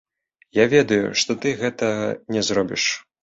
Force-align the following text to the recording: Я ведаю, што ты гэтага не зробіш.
Я 0.57 0.63
ведаю, 0.71 1.11
што 1.23 1.35
ты 1.45 1.53
гэтага 1.61 2.09
не 2.37 2.41
зробіш. 2.51 2.89